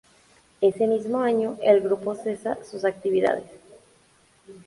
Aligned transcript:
Ese 0.61 0.87
mismo 0.87 1.19
año, 1.21 1.59
el 1.61 1.81
grupo 1.81 2.15
cesa 2.15 2.57
sus 2.63 2.85
actividades. 2.85 3.45